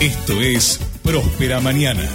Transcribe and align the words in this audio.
Esto 0.00 0.40
es 0.40 0.80
Próspera 1.02 1.58
Mañana 1.58 2.08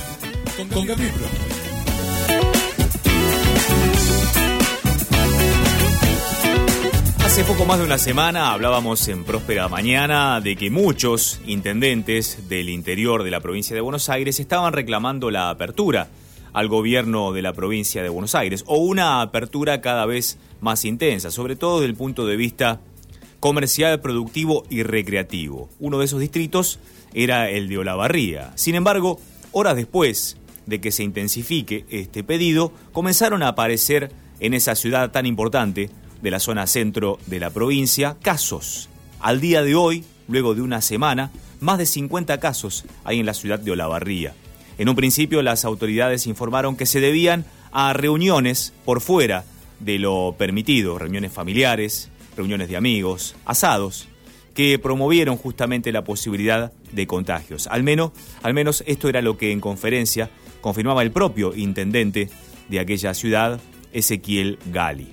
Hace 7.25 7.43
poco 7.43 7.65
más 7.65 7.79
de 7.79 7.83
una 7.83 7.97
semana 7.97 8.53
hablábamos 8.53 9.05
en 9.09 9.25
Próspera 9.25 9.67
Mañana 9.67 10.39
de 10.39 10.55
que 10.55 10.69
muchos 10.69 11.41
intendentes 11.45 12.47
del 12.47 12.69
interior 12.69 13.23
de 13.23 13.31
la 13.31 13.41
provincia 13.41 13.75
de 13.75 13.81
Buenos 13.81 14.07
Aires 14.07 14.39
estaban 14.39 14.71
reclamando 14.71 15.29
la 15.29 15.49
apertura 15.49 16.07
al 16.53 16.67
gobierno 16.67 17.31
de 17.31 17.41
la 17.41 17.53
provincia 17.53 18.03
de 18.03 18.09
Buenos 18.09 18.35
Aires 18.35 18.63
o 18.67 18.77
una 18.77 19.21
apertura 19.21 19.81
cada 19.81 20.05
vez 20.05 20.37
más 20.59 20.85
intensa, 20.85 21.31
sobre 21.31 21.55
todo 21.55 21.79
desde 21.79 21.89
el 21.91 21.95
punto 21.95 22.25
de 22.25 22.35
vista 22.35 22.81
comercial, 23.39 24.01
productivo 24.01 24.63
y 24.69 24.83
recreativo. 24.83 25.69
Uno 25.79 25.99
de 25.99 26.05
esos 26.05 26.19
distritos 26.19 26.79
era 27.13 27.49
el 27.49 27.67
de 27.67 27.79
Olavarría. 27.79 28.51
Sin 28.55 28.75
embargo, 28.75 29.19
horas 29.51 29.75
después 29.75 30.37
de 30.65 30.79
que 30.79 30.91
se 30.91 31.03
intensifique 31.03 31.85
este 31.89 32.23
pedido, 32.23 32.71
comenzaron 32.91 33.43
a 33.43 33.49
aparecer 33.49 34.11
en 34.39 34.53
esa 34.53 34.75
ciudad 34.75 35.11
tan 35.11 35.25
importante 35.25 35.89
de 36.21 36.31
la 36.31 36.39
zona 36.39 36.67
centro 36.67 37.17
de 37.25 37.39
la 37.39 37.49
provincia 37.49 38.17
casos. 38.21 38.89
Al 39.19 39.41
día 39.41 39.63
de 39.63 39.75
hoy, 39.75 40.03
luego 40.27 40.53
de 40.53 40.61
una 40.61 40.81
semana, 40.81 41.31
más 41.59 41.77
de 41.77 41.85
50 41.85 42.39
casos 42.39 42.85
hay 43.03 43.19
en 43.19 43.25
la 43.25 43.33
ciudad 43.33 43.59
de 43.59 43.71
Olavarría. 43.71 44.33
En 44.81 44.89
un 44.89 44.95
principio 44.95 45.43
las 45.43 45.63
autoridades 45.63 46.25
informaron 46.25 46.75
que 46.75 46.87
se 46.87 46.99
debían 46.99 47.45
a 47.71 47.93
reuniones 47.93 48.73
por 48.83 48.99
fuera 48.99 49.45
de 49.79 49.99
lo 49.99 50.33
permitido, 50.39 50.97
reuniones 50.97 51.31
familiares, 51.31 52.09
reuniones 52.35 52.67
de 52.67 52.77
amigos, 52.77 53.35
asados, 53.45 54.07
que 54.55 54.79
promovieron 54.79 55.37
justamente 55.37 55.91
la 55.91 56.03
posibilidad 56.03 56.71
de 56.93 57.05
contagios. 57.05 57.67
Al 57.67 57.83
menos, 57.83 58.13
al 58.41 58.55
menos 58.55 58.83
esto 58.87 59.07
era 59.07 59.21
lo 59.21 59.37
que 59.37 59.51
en 59.51 59.59
conferencia 59.59 60.31
confirmaba 60.61 61.03
el 61.03 61.11
propio 61.11 61.55
intendente 61.55 62.31
de 62.67 62.79
aquella 62.79 63.13
ciudad, 63.13 63.61
Ezequiel 63.93 64.57
Gali. 64.73 65.09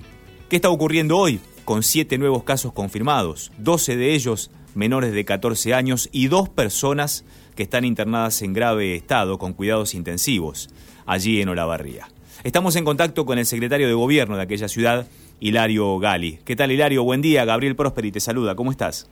¿Qué 0.49 0.55
está 0.55 0.71
ocurriendo 0.71 1.15
hoy? 1.15 1.41
Con 1.63 1.83
siete 1.83 2.17
nuevos 2.17 2.41
casos 2.41 2.73
confirmados, 2.73 3.51
12 3.59 3.97
de 3.97 4.15
ellos 4.15 4.49
menores 4.73 5.13
de 5.13 5.25
14 5.25 5.73
años 5.73 6.09
y 6.11 6.27
dos 6.27 6.49
personas 6.49 7.23
que 7.59 7.63
están 7.63 7.83
internadas 7.83 8.41
en 8.41 8.53
grave 8.53 8.95
estado 8.95 9.37
con 9.37 9.51
cuidados 9.51 9.93
intensivos 9.93 10.69
allí 11.05 11.41
en 11.41 11.49
Olavarría. 11.49 12.07
Estamos 12.45 12.77
en 12.77 12.85
contacto 12.85 13.25
con 13.25 13.37
el 13.37 13.45
secretario 13.45 13.85
de 13.85 13.93
gobierno 13.93 14.37
de 14.37 14.43
aquella 14.43 14.69
ciudad, 14.69 15.07
Hilario 15.41 15.99
Gali. 15.99 16.39
¿Qué 16.45 16.55
tal, 16.55 16.71
Hilario? 16.71 17.03
Buen 17.03 17.21
día. 17.21 17.43
Gabriel 17.43 17.75
Prosperi 17.75 18.13
te 18.13 18.21
saluda. 18.21 18.55
¿Cómo 18.55 18.71
estás? 18.71 19.09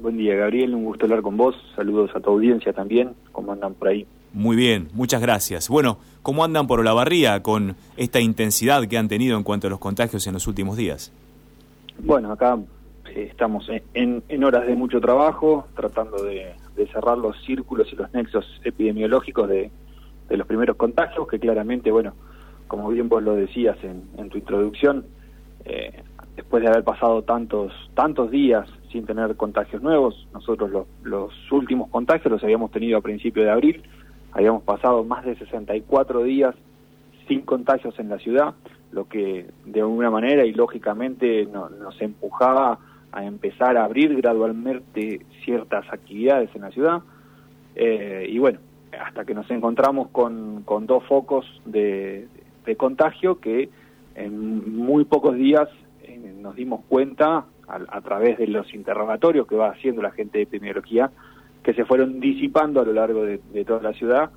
Buen 0.00 0.18
día, 0.18 0.34
Gabriel. 0.34 0.74
Un 0.74 0.84
gusto 0.84 1.06
hablar 1.06 1.22
con 1.22 1.38
vos. 1.38 1.56
Saludos 1.74 2.10
a 2.14 2.20
tu 2.20 2.28
audiencia 2.28 2.74
también. 2.74 3.14
¿Cómo 3.32 3.52
andan 3.52 3.72
por 3.72 3.88
ahí? 3.88 4.06
Muy 4.34 4.54
bien, 4.54 4.88
muchas 4.92 5.22
gracias. 5.22 5.70
Bueno, 5.70 5.96
¿cómo 6.20 6.44
andan 6.44 6.66
por 6.66 6.80
Olavarría 6.80 7.42
con 7.42 7.74
esta 7.96 8.20
intensidad 8.20 8.86
que 8.86 8.98
han 8.98 9.08
tenido 9.08 9.38
en 9.38 9.44
cuanto 9.44 9.68
a 9.68 9.70
los 9.70 9.78
contagios 9.78 10.26
en 10.26 10.34
los 10.34 10.46
últimos 10.46 10.76
días? 10.76 11.10
Bueno, 12.00 12.32
acá 12.32 12.58
eh, 13.14 13.28
estamos 13.30 13.70
en, 13.94 14.44
horas 14.44 14.66
de 14.66 14.74
mucho 14.74 15.00
trabajo, 15.00 15.66
tratando 15.74 16.22
de, 16.22 16.52
cerrar 16.86 17.18
los 17.18 17.36
círculos 17.44 17.92
y 17.92 17.96
los 17.96 18.12
nexos 18.12 18.60
epidemiológicos 18.64 19.48
de, 19.48 19.70
los 20.30 20.46
primeros 20.46 20.76
contagios, 20.76 21.26
que 21.28 21.38
claramente, 21.38 21.90
bueno, 21.90 22.14
como 22.66 22.88
bien 22.88 23.08
vos 23.08 23.22
lo 23.22 23.34
decías 23.34 23.76
en, 23.82 24.28
tu 24.28 24.38
introducción, 24.38 25.06
eh, 25.64 26.02
después 26.36 26.62
de 26.62 26.68
haber 26.68 26.84
pasado 26.84 27.22
tantos 27.22 27.72
tantos 27.94 28.30
días 28.30 28.68
sin 28.92 29.06
tener 29.06 29.36
contagios 29.36 29.82
nuevos, 29.82 30.28
nosotros 30.32 30.70
los, 30.70 30.86
los 31.02 31.32
últimos 31.50 31.90
contagios 31.90 32.30
los 32.30 32.44
habíamos 32.44 32.70
tenido 32.70 32.98
a 32.98 33.00
principios 33.00 33.46
de 33.46 33.50
abril, 33.50 33.82
Habíamos 34.32 34.62
pasado 34.62 35.04
más 35.04 35.24
de 35.24 35.36
64 35.36 36.22
días 36.22 36.54
sin 37.26 37.42
contagios 37.42 37.98
en 37.98 38.08
la 38.08 38.18
ciudad, 38.18 38.54
lo 38.92 39.08
que 39.08 39.46
de 39.64 39.80
alguna 39.80 40.10
manera 40.10 40.44
y 40.44 40.52
lógicamente 40.52 41.46
nos 41.46 42.00
empujaba 42.00 42.78
a 43.12 43.24
empezar 43.24 43.76
a 43.76 43.84
abrir 43.84 44.14
gradualmente 44.16 45.20
ciertas 45.44 45.86
actividades 45.92 46.50
en 46.54 46.62
la 46.62 46.70
ciudad. 46.70 47.02
Eh, 47.74 48.26
y 48.28 48.38
bueno, 48.38 48.58
hasta 49.00 49.24
que 49.24 49.34
nos 49.34 49.50
encontramos 49.50 50.08
con, 50.08 50.62
con 50.64 50.86
dos 50.86 51.04
focos 51.04 51.46
de, 51.64 52.28
contagio 52.76 53.40
que 53.40 53.70
en 54.14 54.76
muy 54.76 55.04
pocos 55.04 55.34
días 55.36 55.68
eh, 56.02 56.34
nos 56.38 56.54
dimos 56.54 56.82
cuenta 56.86 57.46
a, 57.66 58.00
través 58.02 58.36
de 58.36 58.46
los 58.46 58.74
interrogatorios 58.74 59.46
que 59.46 59.56
va 59.56 59.70
haciendo 59.70 60.02
la 60.02 60.10
gente 60.10 60.38
de 60.38 60.44
epidemiología 60.44 61.10
que 61.62 61.72
se 61.72 61.86
fueron 61.86 62.20
disipando 62.20 62.80
a 62.80 62.84
lo 62.84 62.92
largo 62.92 63.24
de, 63.24 63.64
toda 63.64 63.82
la 63.82 63.92
ciudad 63.94 64.30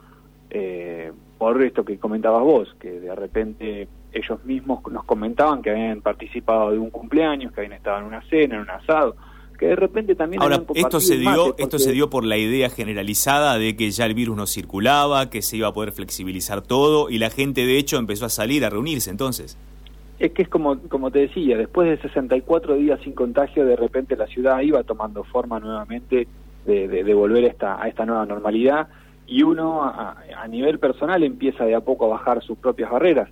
eh, 0.49 1.11
por 1.37 1.61
esto 1.61 1.83
que 1.83 1.97
comentabas 1.97 2.41
vos, 2.41 2.73
que 2.79 2.99
de 2.99 3.15
repente 3.15 3.87
ellos 4.13 4.43
mismos 4.45 4.81
nos 4.91 5.03
comentaban 5.05 5.61
que 5.61 5.71
habían 5.71 6.01
participado 6.01 6.71
de 6.71 6.79
un 6.79 6.89
cumpleaños, 6.89 7.53
que 7.53 7.61
habían 7.61 7.73
estado 7.73 7.99
en 7.99 8.05
una 8.05 8.21
cena, 8.29 8.55
en 8.55 8.61
un 8.61 8.69
asado, 8.69 9.15
que 9.57 9.67
de 9.67 9.75
repente 9.75 10.15
también... 10.15 10.41
Ahora, 10.41 10.63
esto 10.73 10.99
se, 10.99 11.17
dio, 11.17 11.55
esto 11.57 11.79
se 11.79 11.91
dio 11.91 12.09
por 12.09 12.25
la 12.25 12.37
idea 12.37 12.69
generalizada 12.69 13.57
de 13.57 13.75
que 13.75 13.91
ya 13.91 14.05
el 14.05 14.13
virus 14.13 14.35
no 14.35 14.47
circulaba, 14.47 15.29
que 15.29 15.41
se 15.41 15.57
iba 15.57 15.67
a 15.67 15.73
poder 15.73 15.91
flexibilizar 15.91 16.61
todo 16.61 17.09
y 17.09 17.19
la 17.19 17.29
gente 17.29 17.65
de 17.65 17.77
hecho 17.77 17.97
empezó 17.97 18.25
a 18.25 18.29
salir, 18.29 18.65
a 18.65 18.69
reunirse 18.69 19.09
entonces. 19.09 19.57
Es 20.19 20.31
que 20.33 20.43
es 20.43 20.49
como, 20.49 20.77
como 20.81 21.09
te 21.09 21.19
decía, 21.19 21.57
después 21.57 21.89
de 21.89 21.97
64 21.97 22.75
días 22.75 22.99
sin 23.03 23.13
contagio, 23.13 23.65
de 23.65 23.75
repente 23.75 24.15
la 24.15 24.27
ciudad 24.27 24.61
iba 24.61 24.83
tomando 24.83 25.23
forma 25.23 25.59
nuevamente 25.59 26.27
de, 26.65 27.13
volver 27.13 27.43
esta, 27.45 27.81
a 27.81 27.87
esta 27.87 28.05
nueva 28.05 28.25
normalidad 28.25 28.87
y 29.25 29.43
uno 29.43 29.83
a, 29.83 30.17
nivel 30.49 30.77
personal 30.77 31.23
empieza 31.23 31.63
de 31.63 31.73
a 31.73 31.79
poco 31.79 32.05
a 32.05 32.09
bajar 32.09 32.43
sus 32.43 32.57
propias 32.57 32.91
barreras, 32.91 33.29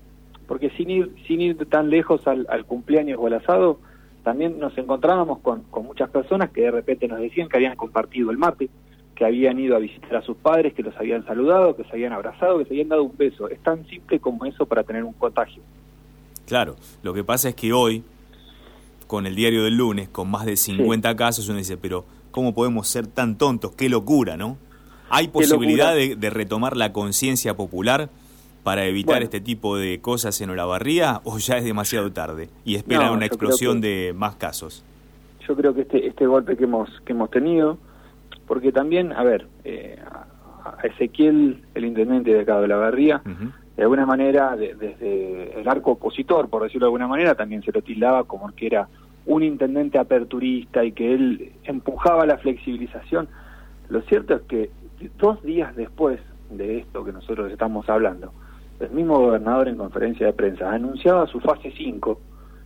porque 0.50 0.70
sin 0.72 0.90
ir, 0.90 1.16
sin 1.26 1.40
ir 1.40 1.66
tan 1.70 1.90
lejos 1.90 2.28
al, 2.28 2.66
cumpleaños 2.66 3.18
o 3.22 3.28
al 3.28 3.36
asado, 3.36 3.80
también 4.24 4.60
nos 4.60 4.78
encontrábamos 4.78 5.40
con, 5.40 5.64
con 5.72 5.86
muchas 5.86 6.10
personas 6.10 6.50
que 6.50 6.64
de 6.64 6.72
repente 6.72 7.08
nos 7.08 7.20
decían 7.20 7.48
que 7.48 7.56
habían 7.56 7.78
compartido 7.78 8.32
el 8.32 8.38
mate, 8.38 8.70
que 9.16 9.24
habían 9.24 9.58
ido 9.60 9.78
a 9.78 9.80
visitar 9.80 10.18
a 10.18 10.22
sus 10.22 10.36
padres, 10.36 10.74
que 10.74 10.84
los 10.84 10.98
habían 10.98 11.26
saludado, 11.26 11.78
que 11.78 11.86
se 11.86 11.92
habían 11.92 12.12
abrazado, 12.12 12.60
que 12.60 12.66
se 12.66 12.74
habían 12.74 12.90
dado 12.90 13.04
un 13.04 13.16
beso. 13.16 13.48
Es 13.48 13.60
tan 13.64 13.88
simple 13.88 14.20
como 14.20 14.44
eso 14.44 14.66
para 14.66 14.84
tener 14.84 15.06
un 15.06 15.14
contagio. 15.14 15.64
Claro, 16.46 16.76
lo 17.04 17.14
que 17.14 17.24
pasa 17.24 17.48
es 17.48 17.56
que 17.56 17.72
hoy, 17.72 18.04
con 19.08 19.26
el 19.26 19.36
diario 19.36 19.64
del 19.64 19.78
lunes, 19.78 20.10
con 20.10 20.30
más 20.30 20.46
de 20.46 20.58
50 20.58 21.16
casos, 21.16 21.48
uno 21.48 21.60
dice, 21.60 21.78
pero 21.78 22.04
¿Cómo 22.32 22.54
podemos 22.54 22.88
ser 22.88 23.08
tan 23.08 23.38
tontos? 23.38 23.74
Qué 23.74 23.90
locura, 23.90 24.38
¿no? 24.38 24.58
¿Hay 25.10 25.30
posibilidad 25.30 25.96
de, 25.96 26.30
retomar 26.30 26.78
la 26.78 26.94
conciencia 26.94 27.56
popular 27.56 28.10
para 28.64 28.86
evitar 28.86 29.24
este 29.24 29.40
tipo 29.40 29.78
de 29.78 30.00
cosas 30.02 30.40
en 30.42 30.50
Olavarría 30.50 31.22
o 31.24 31.38
ya 31.38 31.58
es 31.58 31.64
demasiado 31.64 32.12
tarde 32.12 32.50
y 32.66 32.76
esperan 32.76 33.14
una 33.14 33.26
explosión 33.26 33.82
de 33.82 34.14
más 34.16 34.36
casos? 34.36 34.84
Yo 35.48 35.56
creo 35.56 35.74
que 35.74 35.82
este, 35.82 36.08
este 36.08 36.28
golpe 36.28 36.56
que 36.56 36.66
hemos, 36.66 36.90
que 37.06 37.14
hemos 37.14 37.32
tenido, 37.32 37.78
porque 38.48 38.72
también, 38.72 39.14
a 39.14 39.24
ver, 39.24 39.48
eh, 39.64 39.98
a 40.64 40.86
Ezequiel, 40.86 41.64
el 41.74 41.86
intendente 41.86 42.32
de 42.32 42.42
acá 42.42 42.58
de 42.58 42.66
Olavarría, 42.66 43.22
de 43.76 43.84
alguna 43.84 44.06
manera, 44.06 44.56
desde 44.56 45.60
el 45.60 45.68
arco 45.68 45.92
opositor, 45.92 46.50
por 46.50 46.64
decirlo 46.64 46.86
de 46.86 46.90
alguna 46.90 47.08
manera, 47.08 47.36
también 47.36 47.64
se 47.64 47.72
lo 47.72 47.82
tildaba 47.82 48.26
como 48.26 48.54
que 48.54 48.68
era 48.68 48.88
un 49.26 49.44
intendente 49.44 49.98
aperturista 49.98 50.84
y 50.84 50.92
que 50.92 51.14
él 51.14 51.54
empujaba 51.64 52.26
la 52.26 52.38
flexibilización. 52.38 53.30
Lo 53.88 54.02
cierto 54.02 54.36
es 54.36 54.42
que 54.42 54.70
dos 55.18 55.42
días 55.44 55.76
después 55.76 56.20
de 56.50 56.80
esto 56.80 57.06
que 57.06 57.14
nosotros 57.14 57.52
estamos 57.52 57.88
hablando, 57.90 58.34
el 58.80 58.92
mismo 58.92 59.20
gobernador 59.20 59.68
en 59.68 59.78
conferencia 59.78 60.26
de 60.26 60.34
prensa 60.34 60.72
anunciaba 60.72 61.28
su 61.28 61.40
fase 61.40 61.74
5, 61.76 62.20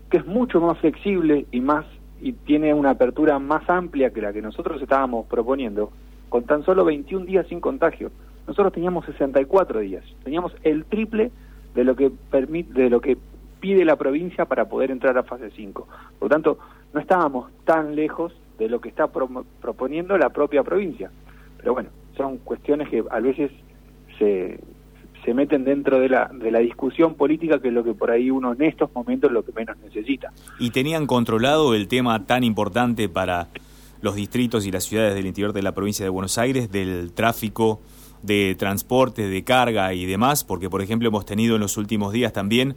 que 0.09 0.17
es 0.17 0.25
mucho 0.25 0.61
más 0.61 0.77
flexible 0.79 1.45
y 1.51 1.59
más 1.59 1.85
y 2.21 2.31
tiene 2.31 2.73
una 2.73 2.91
apertura 2.91 3.37
más 3.37 3.69
amplia 3.69 4.11
que 4.11 4.21
la 4.21 4.31
que 4.31 4.41
nosotros 4.41 4.81
estábamos 4.81 5.25
proponiendo, 5.27 5.91
con 6.29 6.43
tan 6.45 6.63
solo 6.63 6.85
21 6.85 7.25
días 7.25 7.45
sin 7.47 7.59
contagio. 7.59 8.11
Nosotros 8.47 8.71
teníamos 8.71 9.05
64 9.05 9.81
días, 9.81 10.05
teníamos 10.23 10.55
el 10.63 10.85
triple 10.85 11.31
de 11.75 11.83
lo 11.83 11.95
que 11.95 12.11
permite 12.31 12.81
de 12.81 12.89
lo 12.89 13.01
que 13.01 13.17
pide 13.59 13.83
la 13.83 13.95
provincia 13.95 14.45
para 14.45 14.69
poder 14.69 14.91
entrar 14.91 15.17
a 15.17 15.23
fase 15.23 15.49
5. 15.55 15.87
Por 16.19 16.29
lo 16.29 16.29
tanto, 16.29 16.57
no 16.93 16.99
estábamos 16.99 17.51
tan 17.65 17.95
lejos 17.95 18.33
de 18.57 18.69
lo 18.69 18.79
que 18.79 18.89
está 18.89 19.07
proponiendo 19.07 20.17
la 20.17 20.29
propia 20.29 20.63
provincia. 20.63 21.11
Pero 21.57 21.73
bueno, 21.73 21.89
son 22.15 22.37
cuestiones 22.37 22.89
que 22.89 23.03
a 23.09 23.19
veces 23.19 23.51
se, 24.19 24.59
se 25.23 25.33
meten 25.33 25.63
dentro 25.63 25.99
de 25.99 26.09
la, 26.09 26.29
de 26.33 26.51
la 26.51 26.59
discusión 26.59 27.15
política, 27.15 27.59
que 27.59 27.69
es 27.69 27.73
lo 27.73 27.83
que 27.83 27.93
por 27.93 28.11
ahí 28.11 28.29
uno 28.29 28.53
en 28.53 28.63
estos 28.63 28.93
momentos 28.93 29.31
lo 29.31 29.43
que 29.43 29.51
menos 29.51 29.77
necesita. 29.77 30.31
¿Y 30.59 30.71
tenían 30.71 31.07
controlado 31.07 31.73
el 31.73 31.87
tema 31.87 32.25
tan 32.25 32.43
importante 32.43 33.09
para 33.09 33.47
los 34.01 34.15
distritos 34.15 34.65
y 34.65 34.71
las 34.71 34.83
ciudades 34.83 35.15
del 35.15 35.25
interior 35.25 35.53
de 35.53 35.61
la 35.61 35.73
provincia 35.73 36.03
de 36.05 36.09
Buenos 36.09 36.37
Aires 36.37 36.71
del 36.71 37.13
tráfico 37.13 37.79
de 38.21 38.55
transporte, 38.57 39.27
de 39.27 39.43
carga 39.43 39.93
y 39.93 40.05
demás? 40.05 40.43
Porque, 40.43 40.69
por 40.69 40.81
ejemplo, 40.81 41.07
hemos 41.07 41.25
tenido 41.25 41.55
en 41.55 41.61
los 41.61 41.77
últimos 41.77 42.11
días 42.11 42.33
también 42.33 42.75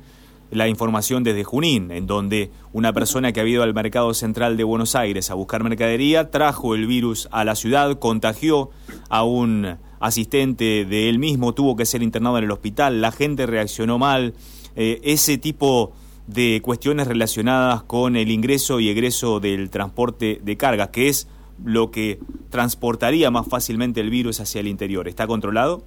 la 0.51 0.69
información 0.69 1.25
desde 1.25 1.43
Junín, 1.43 1.91
en 1.91 2.07
donde 2.07 2.51
una 2.73 2.93
persona 2.93 3.33
que 3.33 3.41
ha 3.41 3.47
ido 3.47 3.65
al 3.65 3.75
mercado 3.75 4.15
central 4.15 4.57
de 4.57 4.65
Buenos 4.65 4.95
Aires 4.95 5.31
a 5.31 5.35
buscar 5.35 5.65
mercadería 5.65 6.31
trajo 6.31 6.75
el 6.75 6.87
virus 6.87 7.29
a 7.33 7.45
la 7.45 7.57
ciudad, 7.57 7.99
contagió 7.99 8.71
a 9.09 9.25
un 9.25 9.77
asistente 10.01 10.85
de 10.85 11.09
él 11.09 11.19
mismo, 11.19 11.55
tuvo 11.55 11.77
que 11.77 11.87
ser 11.87 12.03
internado 12.03 12.39
en 12.39 12.45
el 12.45 12.51
hospital, 12.51 13.01
la 13.01 13.13
gente 13.13 13.47
reaccionó 13.47 13.99
mal, 13.99 14.35
eh, 14.75 15.01
ese 15.05 15.39
tipo 15.39 15.93
de 16.27 16.61
cuestiones 16.63 17.07
relacionadas 17.07 17.83
con 17.83 18.17
el 18.17 18.31
ingreso 18.31 18.81
y 18.81 18.89
egreso 18.89 19.41
del 19.41 19.71
transporte 19.71 20.41
de 20.43 20.57
cargas, 20.57 20.89
que 20.89 21.09
es 21.09 21.29
lo 21.65 21.91
que 21.91 22.19
transportaría 22.51 23.31
más 23.31 23.49
fácilmente 23.49 24.01
el 24.01 24.11
virus 24.11 24.41
hacia 24.41 24.61
el 24.61 24.67
interior. 24.67 25.09
¿Está 25.09 25.27
controlado? 25.27 25.83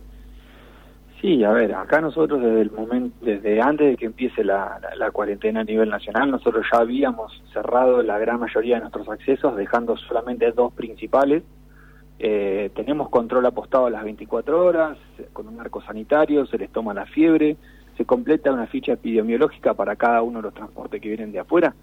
Sí, 1.22 1.44
a 1.44 1.52
ver, 1.52 1.76
acá 1.76 2.00
nosotros 2.00 2.42
desde 2.42 2.62
el 2.62 2.72
momento, 2.72 3.18
desde 3.22 3.62
antes 3.62 3.88
de 3.88 3.98
que 3.98 4.06
empiece 4.06 4.42
la, 4.42 4.80
cuarentena 5.12 5.62
a 5.62 5.64
nivel 5.66 5.90
nacional, 5.90 6.32
nosotros 6.32 6.66
ya 6.72 6.80
habíamos 6.80 7.44
cerrado 7.52 8.02
la 8.02 8.18
gran 8.20 8.40
mayoría 8.40 8.76
de 8.76 8.82
nuestros 8.82 9.10
accesos, 9.10 9.58
dejando 9.58 9.98
solamente 9.98 10.50
dos 10.54 10.72
principales. 10.74 11.44
Eh, 12.22 12.70
tenemos 12.76 13.10
control 13.10 13.46
apostado 13.46 13.86
a 13.86 13.90
las 13.90 14.04
24 14.04 14.66
horas, 14.66 14.98
con 15.32 15.48
un 15.48 15.60
arco 15.62 15.82
sanitario, 15.82 16.46
se 16.46 16.58
les 16.58 16.70
toma 16.70 16.94
la 16.94 17.06
fiebre, 17.06 17.56
se 17.96 18.04
completa 18.06 18.52
una 18.52 18.68
ficha 18.68 18.94
epidemiológica 18.94 19.74
para 19.74 19.96
cada 19.96 20.22
uno 20.22 20.40
de 20.40 20.44
los 20.44 20.54
transportes 20.54 21.02
que 21.02 21.08
vienen 21.08 21.32
de 21.32 21.40
afuera, 21.40 21.74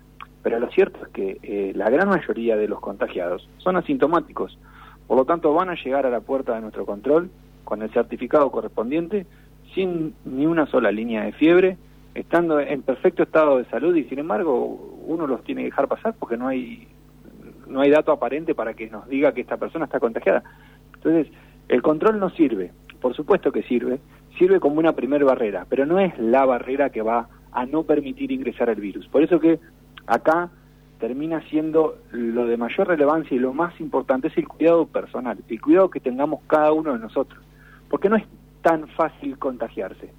pero 0.42 0.60
lo 0.60 0.68
cierto 0.70 0.98
es 1.02 1.08
que 1.08 1.38
eh, 1.42 1.72
la 1.74 1.88
gran 1.88 2.08
mayoría 2.08 2.56
de 2.56 2.68
los 2.68 2.80
contagiados 2.80 3.48
son 3.58 3.76
asintomáticos, 3.76 4.58
por 5.06 5.16
lo 5.16 5.24
tanto 5.24 5.54
van 5.54 5.70
a 5.70 5.74
llegar 5.74 6.04
a 6.04 6.10
la 6.10 6.20
puerta 6.20 6.54
de 6.54 6.60
nuestro 6.60 6.84
control 6.84 7.30
con 7.64 7.80
el 7.80 7.90
certificado 7.90 8.50
correspondiente, 8.50 9.26
sin 9.74 10.14
ni 10.24 10.46
una 10.46 10.66
sola 10.66 10.92
línea 10.92 11.24
de 11.24 11.32
fiebre, 11.32 11.78
estando 12.14 12.60
en 12.60 12.82
perfecto 12.82 13.22
estado 13.22 13.58
de 13.58 13.64
salud 13.66 13.94
y 13.96 14.04
sin 14.04 14.18
embargo 14.18 15.00
uno 15.06 15.26
los 15.26 15.42
tiene 15.44 15.62
que 15.62 15.66
dejar 15.66 15.88
pasar 15.88 16.14
porque 16.18 16.36
no 16.36 16.48
hay 16.48 16.88
no 17.66 17.80
hay 17.80 17.90
dato 17.90 18.12
aparente 18.12 18.54
para 18.54 18.74
que 18.74 18.88
nos 18.88 19.08
diga 19.08 19.32
que 19.32 19.40
esta 19.40 19.56
persona 19.56 19.86
está 19.86 20.00
contagiada. 20.00 20.42
Entonces, 20.94 21.32
el 21.68 21.82
control 21.82 22.18
no 22.18 22.30
sirve, 22.30 22.72
por 23.00 23.14
supuesto 23.14 23.52
que 23.52 23.62
sirve, 23.62 23.98
sirve 24.38 24.60
como 24.60 24.78
una 24.78 24.92
primera 24.92 25.24
barrera, 25.24 25.66
pero 25.68 25.86
no 25.86 25.98
es 25.98 26.16
la 26.18 26.44
barrera 26.44 26.90
que 26.90 27.02
va 27.02 27.28
a 27.52 27.66
no 27.66 27.84
permitir 27.84 28.32
ingresar 28.32 28.68
el 28.68 28.80
virus. 28.80 29.08
Por 29.08 29.22
eso 29.22 29.40
que 29.40 29.58
acá 30.06 30.50
termina 30.98 31.42
siendo 31.48 31.98
lo 32.10 32.46
de 32.46 32.56
mayor 32.56 32.88
relevancia 32.88 33.34
y 33.34 33.40
lo 33.40 33.52
más 33.52 33.78
importante 33.80 34.28
es 34.28 34.38
el 34.38 34.48
cuidado 34.48 34.86
personal, 34.86 35.38
el 35.48 35.60
cuidado 35.60 35.90
que 35.90 36.00
tengamos 36.00 36.40
cada 36.46 36.72
uno 36.72 36.92
de 36.92 36.98
nosotros 36.98 37.46
porque 37.88 38.08
no 38.08 38.16
es 38.16 38.24
tan 38.62 38.88
fácil 38.88 39.38
contagiarse. 39.38 40.10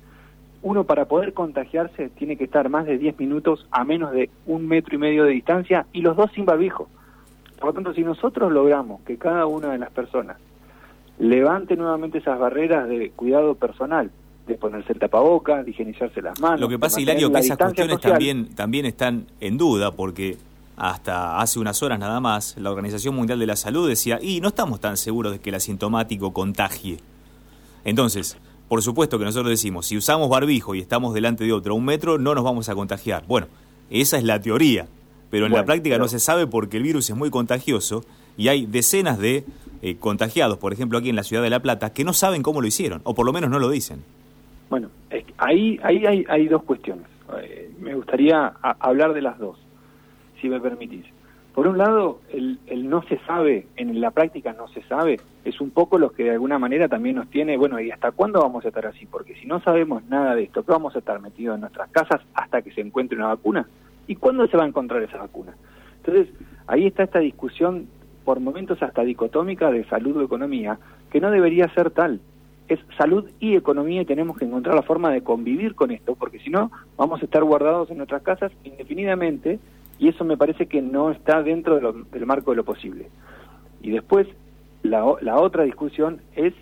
Uno 0.62 0.86
para 0.86 1.06
poder 1.06 1.34
contagiarse 1.34 2.10
tiene 2.10 2.38
que 2.38 2.46
estar 2.46 2.70
más 2.70 2.86
de 2.86 2.98
10 2.98 3.20
minutos 3.20 3.68
a 3.72 3.84
menos 3.84 4.12
de 4.12 4.30
un 4.46 4.68
metro 4.68 4.96
y 4.96 4.98
medio 4.98 5.24
de 5.24 5.32
distancia 5.32 5.86
y 5.94 6.02
los 6.02 6.16
dos 6.16 6.32
sin 6.34 6.46
barbijo. 6.46 6.90
Por 7.60 7.68
lo 7.68 7.74
tanto, 7.74 7.94
si 7.94 8.04
nosotros 8.04 8.52
logramos 8.52 9.02
que 9.02 9.18
cada 9.18 9.46
una 9.46 9.72
de 9.72 9.80
las 9.80 9.92
personas 9.92 10.38
levante 11.20 11.76
nuevamente 11.76 12.20
esas 12.20 12.38
barreras 12.40 12.88
de 12.88 13.12
cuidado 13.12 13.56
personal, 13.56 14.12
de 14.46 14.56
ponerse 14.56 14.94
el 14.94 15.00
tapabocas, 15.00 15.66
de 15.66 15.72
higienizarse 15.72 16.22
las 16.22 16.40
manos. 16.40 16.60
Lo 16.60 16.70
que 16.70 16.80
pasa, 16.80 17.02
Hilario, 17.02 17.32
que 17.32 17.40
esas 17.40 17.58
cuestiones 17.58 18.00
también, 18.00 18.56
también 18.56 18.86
están 18.86 19.26
en 19.40 19.58
duda, 19.58 19.92
porque 19.92 20.38
hasta 20.78 21.40
hace 21.40 21.60
unas 21.60 21.82
horas 21.82 22.00
nada 22.00 22.20
más, 22.20 22.56
la 22.58 22.70
Organización 22.70 23.16
Mundial 23.16 23.40
de 23.40 23.48
la 23.48 23.56
Salud 23.56 23.90
decía, 23.90 24.20
y 24.22 24.40
no 24.40 24.50
estamos 24.50 24.80
tan 24.80 24.96
seguros 24.96 25.34
de 25.34 25.40
que 25.40 25.50
el 25.50 25.56
asintomático 25.56 26.32
contagie. 26.34 27.00
Entonces, 27.84 28.38
por 28.70 28.82
supuesto 28.82 29.18
que 29.18 29.26
nosotros 29.26 29.50
decimos, 29.50 29.88
si 29.88 29.98
usamos 29.98 30.30
barbijo 30.30 30.76
y 30.76 30.80
estamos 30.80 31.14
delante 31.14 31.44
de 31.44 31.52
otro 31.52 31.74
a 31.74 31.78
un 31.78 31.86
metro, 31.86 32.18
no 32.18 32.36
nos 32.36 32.44
vamos 32.44 32.70
a 32.70 32.76
contagiar. 32.76 33.24
Bueno, 33.28 33.48
esa 33.90 34.18
es 34.18 34.24
la 34.24 34.40
teoría, 34.40 34.88
pero 35.30 35.46
en 35.46 35.52
la 35.52 35.66
práctica 35.66 35.98
no 35.98 36.08
se 36.08 36.20
sabe 36.20 36.48
porque 36.48 36.78
el 36.78 36.84
virus 36.84 37.10
es 37.10 37.16
muy 37.16 37.30
contagioso 37.30 38.04
y 38.38 38.48
hay 38.48 38.66
decenas 38.66 39.20
de 39.20 39.44
eh, 39.82 39.98
contagiados, 39.98 40.58
por 40.58 40.74
ejemplo 40.74 40.98
aquí 40.98 41.10
en 41.10 41.16
la 41.16 41.24
ciudad 41.24 41.44
de 41.44 41.50
La 41.50 41.60
Plata, 41.60 41.94
que 41.94 42.04
no 42.04 42.14
saben 42.14 42.44
cómo 42.44 42.62
lo 42.62 42.68
hicieron, 42.68 43.02
o 43.04 43.14
por 43.14 43.26
lo 43.26 43.34
menos 43.34 43.50
no 43.50 43.60
lo 43.60 43.70
dicen. 43.70 44.04
Bueno, 44.70 44.90
ahí, 45.38 45.80
ahí 45.84 46.06
hay, 46.06 46.26
hay 46.28 46.48
dos 46.48 46.64
cuestiones. 46.64 47.06
Eh, 47.42 47.72
me 47.80 47.96
gustaría 47.96 48.54
hablar 48.62 49.14
de 49.14 49.22
las 49.22 49.38
dos, 49.38 49.58
si 50.42 50.50
me 50.50 50.60
permitís. 50.60 51.06
Por 51.58 51.68
un 51.68 51.80
lado, 51.80 52.20
el, 52.30 52.60
no 52.88 53.02
se 53.04 53.18
sabe, 53.26 53.66
en 53.78 54.00
la 54.00 54.12
práctica 54.12 54.54
no 54.54 54.68
se 54.68 54.84
sabe, 54.84 55.20
es 55.44 55.60
un 55.60 55.72
poco 55.72 55.98
lo 55.98 56.12
que 56.12 56.26
de 56.26 56.32
alguna 56.32 56.60
manera 56.60 56.88
también 56.88 57.16
nos 57.16 57.32
tiene, 57.32 57.58
bueno, 57.58 57.80
¿y 57.80 57.90
hasta 57.90 58.12
cuándo 58.12 58.40
vamos 58.42 58.64
a 58.64 58.68
estar 58.68 58.86
así? 58.86 59.08
Porque 59.08 59.34
si 59.34 59.48
no 59.48 59.60
sabemos 59.62 60.04
nada 60.06 60.36
de 60.36 60.44
esto, 60.44 60.64
¿qué 60.64 60.72
vamos 60.72 60.96
a 60.96 61.00
estar 61.00 61.20
metidos 61.20 61.56
en 61.56 61.62
nuestras 61.62 61.90
casas 61.90 62.22
hasta 62.36 62.62
que 62.62 62.72
se 62.74 62.82
encuentre 62.82 63.18
una 63.18 63.30
vacuna? 63.30 63.68
¿Y 64.08 64.16
cuándo 64.16 64.48
se 64.48 64.58
va 64.58 64.64
a 64.64 64.68
encontrar 64.68 65.04
esa 65.04 65.18
vacuna? 65.18 65.56
Entonces, 65.98 66.34
ahí 66.66 66.88
está 66.88 67.04
esta 67.04 67.20
discusión, 67.20 67.88
por 68.24 68.40
momentos 68.40 68.82
hasta 68.82 69.04
dicotómica, 69.04 69.72
de 69.72 69.86
salud 69.86 70.18
o 70.18 70.22
economía, 70.22 70.80
que 71.12 71.20
no 71.20 71.32
debería 71.32 71.74
ser 71.74 71.92
tal. 71.92 72.22
Es 72.68 72.80
salud 72.98 73.30
y 73.40 73.56
economía 73.56 74.02
y 74.02 74.06
tenemos 74.06 74.38
que 74.38 74.46
encontrar 74.46 74.76
la 74.76 74.82
forma 74.82 75.12
de 75.12 75.22
convivir 75.22 75.76
con 75.76 75.92
esto, 75.92 76.16
porque 76.16 76.40
si 76.40 76.50
no, 76.50 76.72
vamos 76.98 77.22
a 77.22 77.26
estar 77.26 77.44
guardados 77.44 77.90
en 77.92 77.98
nuestras 77.98 78.22
casas 78.24 78.52
indefinidamente 78.64 79.60
y 80.00 80.10
eso 80.10 80.24
me 80.26 80.38
parece 80.38 80.68
que 80.68 80.82
no 80.82 81.12
está 81.12 81.42
dentro 81.44 81.80
del 81.80 82.26
marco 82.26 82.52
de 82.52 82.58
lo 82.58 82.66
posible. 82.66 83.10
Y 83.82 83.92
después, 83.92 84.28
la, 84.84 85.06
la 85.22 85.40
otra 85.40 85.64
discusión 85.64 86.22
es 86.36 86.54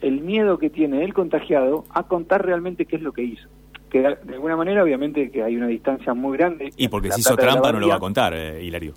el 0.00 0.20
miedo 0.20 0.58
que 0.58 0.70
tiene 0.70 1.04
el 1.04 1.14
contagiado 1.14 1.84
a 1.90 2.04
contar 2.04 2.44
realmente 2.44 2.86
qué 2.86 2.96
es 2.96 3.02
lo 3.02 3.12
que 3.12 3.22
hizo. 3.22 3.48
Que 3.92 4.00
de 4.00 4.34
alguna 4.34 4.56
manera, 4.56 4.82
obviamente, 4.82 5.30
que 5.30 5.42
hay 5.42 5.54
una 5.54 5.66
distancia 5.66 6.14
muy 6.14 6.38
grande. 6.38 6.72
Y 6.78 6.88
porque 6.88 7.12
si 7.12 7.20
hizo 7.20 7.36
trampa 7.36 7.70
no 7.72 7.78
lo 7.78 7.88
va 7.88 7.96
a 7.96 8.00
contar, 8.00 8.32
eh, 8.34 8.64
Hilario. 8.64 8.94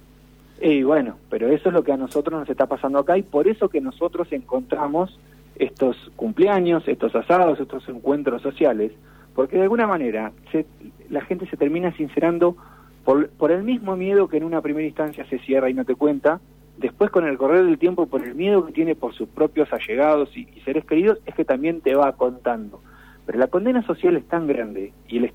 Y 0.61 0.83
bueno, 0.83 1.17
pero 1.29 1.49
eso 1.49 1.67
es 1.67 1.75
lo 1.75 1.83
que 1.83 1.91
a 1.91 1.97
nosotros 1.97 2.39
nos 2.39 2.49
está 2.49 2.65
pasando 2.65 2.99
acá 2.99 3.17
y 3.17 3.23
por 3.23 3.47
eso 3.47 3.67
que 3.67 3.81
nosotros 3.81 4.31
encontramos 4.31 5.19
estos 5.57 5.97
cumpleaños, 6.15 6.87
estos 6.87 7.13
asados, 7.13 7.59
estos 7.59 7.87
encuentros 7.89 8.41
sociales, 8.41 8.93
porque 9.33 9.57
de 9.57 9.63
alguna 9.63 9.85
manera 9.85 10.31
se, 10.53 10.65
la 11.09 11.21
gente 11.21 11.45
se 11.47 11.57
termina 11.57 11.91
sincerando 11.97 12.55
por, 13.03 13.51
el 13.51 13.63
mismo 13.63 13.95
miedo 13.95 14.27
que 14.27 14.37
en 14.37 14.43
una 14.43 14.61
primera 14.61 14.87
instancia 14.87 15.25
se 15.29 15.39
cierra 15.39 15.69
y 15.69 15.73
no 15.73 15.85
te 15.85 15.95
cuenta, 15.95 16.39
después 16.77 17.11
con 17.11 17.27
el 17.27 17.37
correr 17.37 17.63
del 17.65 17.77
tiempo, 17.77 18.07
por 18.07 18.25
el 18.25 18.33
miedo 18.33 18.65
que 18.65 18.73
tiene 18.73 18.95
por 18.95 19.13
sus 19.13 19.29
propios 19.29 19.71
allegados 19.71 20.35
y, 20.35 20.45
seres 20.65 20.85
queridos, 20.85 21.19
es 21.25 21.35
que 21.35 21.45
también 21.45 21.81
te 21.81 21.95
va 21.95 22.13
contando. 22.13 22.81
Pero 23.25 23.39
la 23.39 23.47
condena 23.47 23.81
social 23.83 24.15
es 24.17 24.25
tan 24.25 24.47
grande 24.47 24.93
y 25.07 25.17
el 25.17 25.31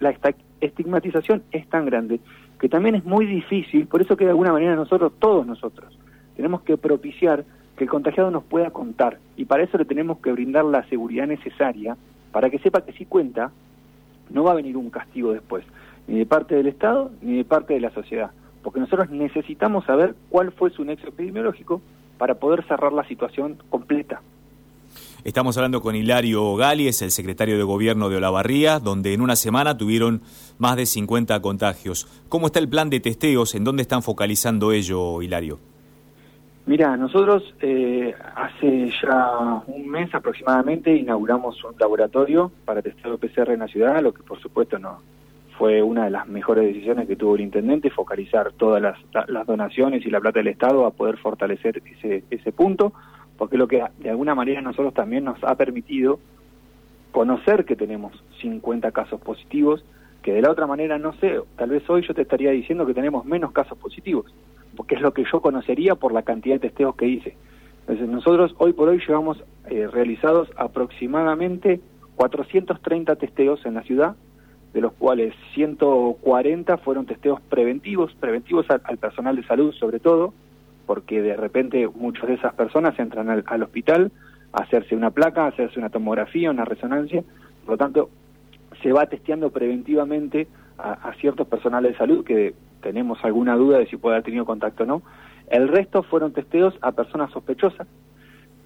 la 0.00 0.10
estigmatización 0.60 1.42
es 1.52 1.68
tan 1.68 1.86
grande 1.86 2.20
que 2.58 2.68
también 2.68 2.96
es 2.96 3.04
muy 3.04 3.26
difícil, 3.26 3.86
por 3.86 4.02
eso 4.02 4.16
que 4.16 4.24
de 4.24 4.30
alguna 4.30 4.52
manera 4.52 4.74
nosotros, 4.74 5.12
todos 5.18 5.46
nosotros, 5.46 5.96
tenemos 6.36 6.62
que 6.62 6.76
propiciar 6.76 7.44
que 7.76 7.84
el 7.84 7.90
contagiado 7.90 8.30
nos 8.30 8.42
pueda 8.42 8.70
contar 8.70 9.18
y 9.36 9.44
para 9.44 9.62
eso 9.62 9.78
le 9.78 9.84
tenemos 9.84 10.18
que 10.18 10.32
brindar 10.32 10.64
la 10.64 10.84
seguridad 10.88 11.26
necesaria 11.26 11.96
para 12.32 12.50
que 12.50 12.58
sepa 12.58 12.84
que 12.84 12.92
si 12.92 13.04
cuenta, 13.04 13.52
no 14.30 14.44
va 14.44 14.52
a 14.52 14.56
venir 14.56 14.76
un 14.76 14.90
castigo 14.90 15.32
después 15.32 15.64
ni 16.08 16.18
de 16.18 16.26
parte 16.26 16.56
del 16.56 16.66
Estado 16.66 17.10
ni 17.22 17.36
de 17.36 17.44
parte 17.44 17.74
de 17.74 17.80
la 17.80 17.90
sociedad, 17.90 18.30
porque 18.62 18.80
nosotros 18.80 19.10
necesitamos 19.10 19.84
saber 19.84 20.14
cuál 20.28 20.50
fue 20.52 20.70
su 20.70 20.84
nexo 20.84 21.08
epidemiológico 21.08 21.80
para 22.18 22.34
poder 22.34 22.64
cerrar 22.64 22.92
la 22.92 23.04
situación 23.04 23.58
completa. 23.70 24.20
Estamos 25.28 25.58
hablando 25.58 25.82
con 25.82 25.94
Hilario 25.94 26.56
Gali, 26.56 26.88
es 26.88 27.02
el 27.02 27.10
secretario 27.10 27.58
de 27.58 27.62
Gobierno 27.62 28.08
de 28.08 28.16
Olavarría, 28.16 28.78
donde 28.78 29.12
en 29.12 29.20
una 29.20 29.36
semana 29.36 29.76
tuvieron 29.76 30.22
más 30.56 30.74
de 30.76 30.86
50 30.86 31.42
contagios. 31.42 32.06
¿Cómo 32.30 32.46
está 32.46 32.60
el 32.60 32.68
plan 32.70 32.88
de 32.88 32.98
testeos? 32.98 33.54
¿En 33.54 33.62
dónde 33.62 33.82
están 33.82 34.02
focalizando 34.02 34.72
ello, 34.72 35.20
Hilario? 35.20 35.58
Mira, 36.64 36.96
nosotros 36.96 37.54
eh, 37.60 38.14
hace 38.36 38.90
ya 39.02 39.62
un 39.66 39.86
mes 39.90 40.14
aproximadamente 40.14 40.96
inauguramos 40.96 41.62
un 41.62 41.74
laboratorio 41.78 42.50
para 42.64 42.80
testeo 42.80 43.18
PCR 43.18 43.50
en 43.50 43.58
la 43.58 43.68
ciudad, 43.68 44.00
lo 44.00 44.14
que 44.14 44.22
por 44.22 44.40
supuesto 44.40 44.78
no, 44.78 45.02
fue 45.58 45.82
una 45.82 46.04
de 46.04 46.10
las 46.10 46.26
mejores 46.26 46.64
decisiones 46.64 47.06
que 47.06 47.16
tuvo 47.16 47.34
el 47.34 47.42
intendente, 47.42 47.90
focalizar 47.90 48.52
todas 48.52 48.80
las, 48.80 49.46
donaciones 49.46 50.06
y 50.06 50.10
la 50.10 50.20
plata 50.20 50.38
del 50.38 50.48
Estado 50.48 50.86
a 50.86 50.90
poder 50.90 51.18
fortalecer 51.18 51.82
ese, 51.84 52.24
ese 52.30 52.50
punto, 52.50 52.94
porque 53.38 53.56
lo 53.56 53.68
que 53.68 53.82
de 53.98 54.10
alguna 54.10 54.34
manera 54.34 54.60
nosotros 54.60 54.92
también 54.92 55.24
nos 55.24 55.42
ha 55.44 55.54
permitido 55.54 56.18
conocer 57.12 57.64
que 57.64 57.76
tenemos 57.76 58.12
50 58.40 58.90
casos 58.92 59.20
positivos, 59.20 59.84
que 60.22 60.32
de 60.32 60.42
la 60.42 60.50
otra 60.50 60.66
manera 60.66 60.98
no 60.98 61.14
sé, 61.14 61.40
tal 61.56 61.70
vez 61.70 61.88
hoy 61.88 62.04
yo 62.06 62.12
te 62.12 62.22
estaría 62.22 62.50
diciendo 62.50 62.84
que 62.84 62.94
tenemos 62.94 63.24
menos 63.24 63.52
casos 63.52 63.78
positivos, 63.78 64.26
porque 64.76 64.96
es 64.96 65.00
lo 65.00 65.12
que 65.14 65.24
yo 65.32 65.40
conocería 65.40 65.94
por 65.94 66.12
la 66.12 66.22
cantidad 66.22 66.56
de 66.56 66.68
testeos 66.68 66.96
que 66.96 67.06
hice. 67.06 67.36
Entonces 67.80 68.08
nosotros 68.08 68.54
hoy 68.58 68.74
por 68.74 68.88
hoy 68.88 69.00
llevamos 69.06 69.42
eh, 69.70 69.86
realizados 69.86 70.50
aproximadamente 70.56 71.80
430 72.16 73.16
testeos 73.16 73.64
en 73.64 73.74
la 73.74 73.82
ciudad, 73.82 74.16
de 74.74 74.80
los 74.80 74.92
cuales 74.92 75.34
140 75.54 76.76
fueron 76.78 77.06
testeos 77.06 77.40
preventivos, 77.40 78.12
preventivos 78.20 78.66
al, 78.68 78.98
personal 78.98 79.36
de 79.36 79.44
salud 79.44 79.72
sobre 79.72 80.00
todo, 80.00 80.34
porque 80.88 81.20
de 81.20 81.36
repente 81.36 81.86
muchas 81.86 82.28
de 82.28 82.34
esas 82.36 82.54
personas 82.54 82.98
entran 82.98 83.28
al, 83.28 83.44
al, 83.46 83.62
hospital 83.62 84.10
a 84.54 84.62
hacerse 84.62 84.96
una 84.96 85.10
placa, 85.10 85.44
a 85.44 85.48
hacerse 85.48 85.78
una 85.78 85.90
tomografía, 85.90 86.50
una 86.50 86.64
resonancia, 86.64 87.22
por 87.66 87.72
lo 87.72 87.76
tanto 87.76 88.08
se 88.82 88.90
va 88.90 89.04
testeando 89.04 89.50
preventivamente 89.50 90.48
a, 90.78 91.12
ciertos 91.20 91.46
personales 91.46 91.92
de 91.92 91.98
salud 91.98 92.24
que 92.24 92.54
tenemos 92.80 93.22
alguna 93.22 93.54
duda 93.54 93.78
de 93.78 93.86
si 93.86 93.98
puede 93.98 94.14
haber 94.14 94.24
tenido 94.24 94.46
contacto 94.46 94.84
o 94.84 94.86
no. 94.86 95.02
El 95.50 95.68
resto 95.68 96.02
fueron 96.04 96.32
testeos 96.32 96.72
a 96.80 96.92
personas 96.92 97.32
sospechosas. 97.32 97.86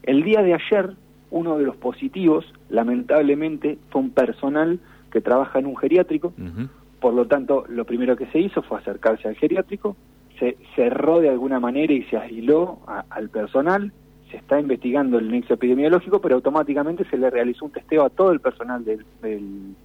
El 0.05 0.23
día 0.23 0.43
de 0.43 0.55
ayer, 0.55 0.95
uno 1.33 1.59
de 1.59 1.65
los 1.65 1.77
positivos, 1.77 2.45
lamentablemente, 2.69 3.79
fue 3.91 4.01
un 4.01 4.11
personal 4.11 4.79
que 5.11 5.21
trabaja 5.21 5.59
en 5.59 5.67
un 5.67 5.77
geriátrico. 5.77 6.33
Por 7.01 7.15
lo 7.15 7.27
tanto, 7.27 7.65
lo 7.69 7.85
primero 7.85 8.15
que 8.15 8.27
se 8.27 8.39
hizo 8.39 8.63
fue 8.63 8.79
acercarse 8.79 9.27
al 9.27 9.35
geriátrico, 9.35 9.97
se 10.43 10.57
cerró 10.75 11.21
de 11.21 11.29
alguna 11.29 11.61
manera 11.61 11.93
y 11.93 12.03
se 12.05 12.17
aisló 12.17 12.81
al 13.11 13.29
personal. 13.29 13.93
Se 14.29 14.39
está 14.39 14.59
investigando 14.59 15.21
el 15.21 15.31
nexo 15.31 15.55
epidemiológico, 15.55 16.21
pero 16.21 16.35
automáticamente 16.35 17.05
se 17.05 17.17
le 17.17 17.31
realizó 17.31 17.67
un 17.67 17.71
testeo 17.71 18.05
a 18.05 18.11
todo 18.11 18.33
el 18.33 18.41
personal 18.41 18.85
del 18.85 19.77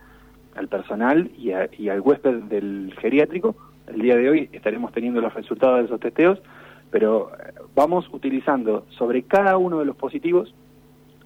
al 0.55 0.67
personal 0.67 1.29
y, 1.37 1.51
al 1.51 2.01
huésped 2.01 2.45
del 2.45 2.91
geriátrico. 2.99 3.55
El 3.85 4.01
día 4.01 4.15
de 4.15 4.29
hoy 4.31 4.49
estaremos 4.51 4.91
teniendo 4.91 5.21
los 5.21 5.31
resultados 5.35 5.77
de 5.77 5.85
esos 5.85 5.99
testeos, 5.99 6.41
pero 6.89 7.29
eh, 7.33 7.53
vamos 7.75 8.11
utilizando 8.11 8.87
sobre 8.97 9.21
cada 9.21 9.57
uno 9.57 9.77
de 9.77 9.85
los 9.85 9.95
positivos, 9.95 10.55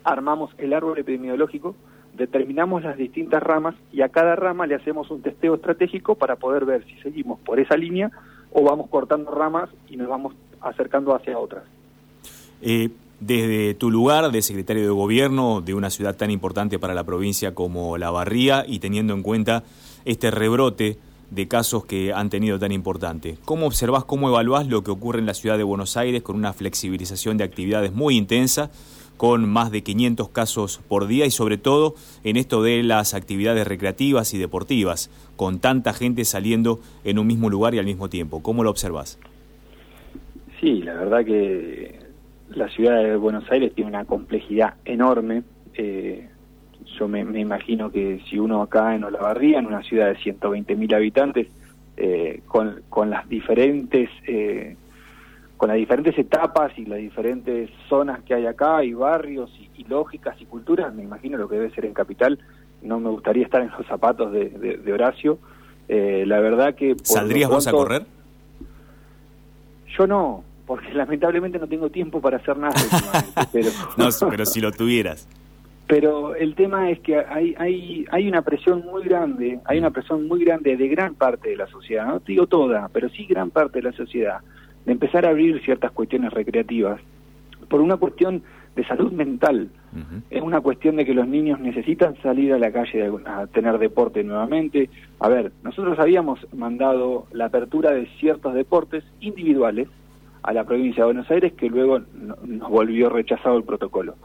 armamos 0.04 0.52
el 0.58 0.74
árbol 0.74 1.00
epidemiológico, 1.00 1.74
determinamos 2.14 2.84
las 2.84 2.98
distintas 2.98 3.42
ramas 3.42 3.76
y 3.94 4.02
a 4.02 4.10
cada 4.10 4.36
rama 4.36 4.68
le 4.68 4.76
hacemos 4.76 5.10
un 5.10 5.22
testeo 5.22 5.56
estratégico 5.56 6.16
para 6.16 6.36
poder 6.36 6.66
ver 6.66 6.84
si 6.84 7.00
seguimos 7.00 7.40
por 7.40 7.62
esa 7.62 7.78
línea 7.78 8.12
o 8.52 8.64
vamos 8.64 8.90
cortando 8.90 9.32
ramas 9.32 9.70
y 9.90 9.98
nos 9.98 10.08
vamos 10.08 10.34
acercando 10.62 11.16
hacia 11.16 11.38
otras. 11.38 11.64
Eh, 12.62 12.90
desde 13.20 13.76
tu 13.76 13.92
lugar 13.92 14.32
de 14.32 14.42
secretario 14.42 14.84
de 14.84 14.90
gobierno 14.90 15.62
de 15.62 15.74
una 15.74 15.90
ciudad 15.90 16.16
tan 16.16 16.32
importante 16.32 16.80
para 16.80 16.94
la 16.94 17.04
provincia 17.04 17.54
como 17.54 17.98
La 17.98 18.10
Barría 18.10 18.66
y 18.68 18.80
teniendo 18.80 19.14
en 19.14 19.22
cuenta 19.22 19.64
este 20.06 20.32
rebrote 20.32 20.98
de 21.30 21.48
casos 21.48 21.86
que 21.86 22.14
han 22.14 22.30
tenido 22.30 22.60
tan 22.60 22.72
importante. 22.72 23.38
¿Cómo 23.46 23.66
observás, 23.68 24.04
cómo 24.04 24.28
evaluás 24.28 24.68
lo 24.68 24.84
que 24.84 24.92
ocurre 24.92 25.20
en 25.20 25.26
la 25.26 25.34
ciudad 25.34 25.58
de 25.58 25.64
Buenos 25.64 25.98
Aires 25.98 26.24
con 26.24 26.36
una 26.36 26.52
flexibilización 26.52 27.38
de 27.38 27.46
actividades 27.46 27.94
muy 27.94 28.18
intensa, 28.18 28.70
con 29.22 29.48
más 29.48 29.70
de 29.70 29.84
500 29.84 30.30
casos 30.30 30.82
por 30.88 31.06
día 31.06 31.28
y 31.28 31.30
sobre 31.30 31.60
todo 31.60 31.94
en 32.24 32.38
esto 32.38 32.64
de 32.64 32.82
las 32.82 33.14
actividades 33.14 33.68
recreativas 33.68 34.34
y 34.34 34.40
deportivas, 34.40 35.12
con 35.36 35.60
tanta 35.60 35.94
gente 35.94 36.26
saliendo 36.26 36.80
en 37.04 37.20
un 37.20 37.28
mismo 37.28 37.48
lugar 37.48 37.76
y 37.76 37.78
al 37.78 37.86
mismo 37.86 38.10
tiempo? 38.10 38.42
¿Cómo 38.42 38.64
lo 38.64 38.72
observás? 38.72 39.20
Sí, 40.60 40.82
la 40.82 40.96
verdad 40.96 41.24
que 41.24 42.00
la 42.50 42.68
ciudad 42.70 42.96
de 43.04 43.16
Buenos 43.16 43.44
Aires 43.52 43.76
tiene 43.76 43.90
una 43.90 44.06
complejidad 44.06 44.74
enorme. 44.86 45.44
Eh, 45.76 46.28
yo 46.98 47.08
me, 47.08 47.20
imagino 47.20 47.92
que 47.92 48.22
si 48.28 48.40
uno 48.40 48.64
acá 48.64 48.96
en 48.96 49.04
Olavarría, 49.04 49.60
en 49.60 49.68
una 49.68 49.84
ciudad 49.84 50.08
de 50.08 50.18
120.000 50.18 50.96
habitantes, 50.96 51.48
eh, 51.96 52.42
con, 52.48 52.82
con 52.90 53.12
las 53.12 53.30
diferentes 53.30 54.10
eh, 54.26 54.78
con 55.62 55.68
las 55.68 55.78
diferentes 55.78 56.18
etapas 56.18 56.72
y 56.76 56.86
las 56.86 56.98
diferentes 56.98 57.70
zonas 57.88 58.24
que 58.24 58.34
hay 58.34 58.48
acá 58.48 58.84
y 58.84 58.94
barrios 58.94 59.52
y, 59.78 59.84
lógicas 59.84 60.36
y 60.42 60.46
culturas, 60.46 60.92
me 60.92 61.04
imagino 61.04 61.38
lo 61.38 61.48
que 61.48 61.54
debe 61.54 61.70
ser 61.70 61.86
en 61.86 61.94
Capital. 61.94 62.40
No 62.82 63.00
me 63.00 63.12
gustaría 63.12 63.44
estar 63.44 63.62
en 63.62 63.70
los 63.70 63.86
zapatos 63.86 64.32
de, 64.32 64.92
Horacio. 64.92 65.38
la 65.88 66.40
verdad 66.40 66.74
que... 66.74 66.96
¿Saldrías 67.04 67.48
vos 67.48 67.68
a 67.68 67.72
correr? 67.74 68.08
Yo 69.96 70.08
no, 70.08 70.44
porque 70.66 70.92
lamentablemente 70.96 71.60
no 71.60 71.68
tengo 71.68 71.92
tiempo 71.92 72.20
para 72.20 72.38
hacer 72.38 72.58
nada 72.58 72.74
pero 73.54 73.70
no, 73.98 74.10
pero 74.32 74.46
si 74.48 74.62
lo 74.62 74.72
tuvieras 74.72 75.28
pero 75.86 76.34
el 76.36 76.56
tema 76.56 76.90
es 76.90 77.02
que 77.02 77.18
hay 77.18 77.54
hay 77.60 78.06
hay 78.10 78.28
una 78.28 78.42
presión 78.42 78.86
muy 78.86 79.04
grande 79.04 79.60
hay 79.66 79.78
una 79.78 79.92
presión 79.92 80.28
muy 80.28 80.44
grande 80.46 80.78
de 80.78 80.88
gran 80.88 81.16
parte 81.16 81.50
de 81.50 81.58
la 81.58 81.68
sociedad 81.68 82.06
no 82.08 82.20
digo 82.20 82.48
toda 82.48 82.90
pero 82.94 83.10
sí 83.10 83.26
gran 83.26 83.50
parte 83.50 83.80
de 83.80 83.90
la 83.90 83.92
sociedad 83.92 84.40
de 84.86 84.92
empezar 84.92 85.26
a 85.26 85.30
abrir 85.30 85.62
ciertas 85.64 85.92
cuestiones 85.92 86.34
recreativas. 86.34 87.00
Por 87.70 87.82
una 87.82 87.98
cuestión 87.98 88.44
de 88.76 88.86
salud 88.86 89.12
mental. 89.12 89.70
Es 90.30 90.42
una 90.42 90.62
cuestión 90.62 90.96
de 90.96 91.06
que 91.06 91.14
los 91.14 91.28
niños 91.28 91.60
necesitan 91.60 92.16
salir 92.22 92.54
a 92.54 92.60
la 92.60 92.72
calle 92.72 93.12
a 93.26 93.48
tener 93.48 93.78
deporte 93.78 94.24
nuevamente. 94.24 94.90
A 95.20 95.28
ver 95.28 95.52
nosotros 95.64 96.00
habíamos 96.00 96.40
mandado 96.54 97.28
la 97.34 97.46
apertura 97.46 97.92
de 97.92 98.08
ciertos 98.20 98.54
deportes 98.54 99.04
individuales 99.20 99.90
a 100.44 100.54
la 100.54 100.64
provincia 100.64 101.04
de 101.04 101.08
Buenos 101.08 101.30
Aires 101.30 101.54
que 101.54 101.70
luego 101.70 102.00
nos 102.46 102.70
volvió 102.70 103.10
rechazado 103.10 103.58
el 103.58 103.64
protocolo. 103.64 104.16